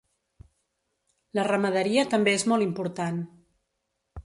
[1.39, 3.23] La ramaderia també és molt important.